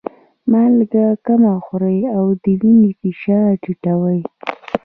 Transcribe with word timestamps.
مالګه 0.51 1.05
کم 1.25 1.43
خوړل 1.65 1.97
د 2.43 2.45
وینې 2.61 2.91
فشار 2.99 3.47
ټیټوي. 3.63 4.21